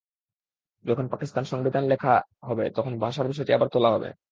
যখন 0.85 1.05
পাকিস্তান 1.07 1.43
সংবিধান 1.43 1.83
লেখা 1.83 2.13
হবে, 2.43 2.65
তখন 2.69 2.93
ভাষার 2.99 3.27
বিষয়টি 3.27 3.51
আবার 3.53 3.69
তোলা 3.73 3.89
হবে। 3.89 4.09